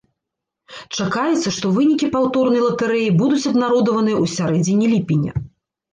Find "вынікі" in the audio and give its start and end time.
1.75-2.09